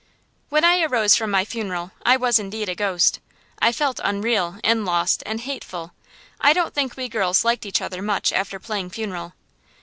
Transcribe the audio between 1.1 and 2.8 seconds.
from my funeral I was indeed a